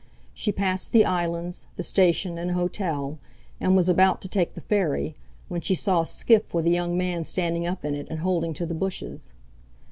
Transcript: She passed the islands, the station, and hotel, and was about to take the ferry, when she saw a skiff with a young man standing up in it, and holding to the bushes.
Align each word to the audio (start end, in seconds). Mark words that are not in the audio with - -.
She 0.33 0.51
passed 0.51 0.93
the 0.93 1.05
islands, 1.05 1.67
the 1.75 1.83
station, 1.83 2.39
and 2.39 2.53
hotel, 2.53 3.19
and 3.59 3.75
was 3.75 3.87
about 3.87 4.19
to 4.23 4.27
take 4.27 4.53
the 4.53 4.59
ferry, 4.61 5.13
when 5.47 5.61
she 5.61 5.75
saw 5.75 6.01
a 6.01 6.05
skiff 6.07 6.55
with 6.55 6.65
a 6.65 6.71
young 6.71 6.97
man 6.97 7.23
standing 7.23 7.67
up 7.67 7.85
in 7.85 7.93
it, 7.93 8.07
and 8.09 8.21
holding 8.21 8.55
to 8.55 8.65
the 8.65 8.73
bushes. 8.73 9.31